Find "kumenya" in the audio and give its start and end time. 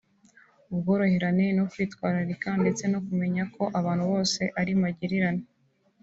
3.05-3.43